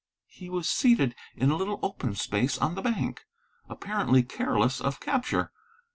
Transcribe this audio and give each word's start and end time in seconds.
He 0.25 0.49
was 0.49 0.67
seated 0.67 1.13
in 1.35 1.51
a 1.51 1.55
little 1.55 1.79
open 1.83 2.15
space 2.15 2.57
on 2.57 2.73
the 2.73 2.81
bank, 2.81 3.27
apparently 3.69 4.23
careless 4.23 4.81
of 4.81 4.99
capture. 4.99 5.51